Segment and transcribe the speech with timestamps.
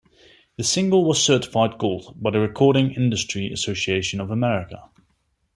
[0.57, 4.89] The single was certified Gold by the Recording Industry Association of America.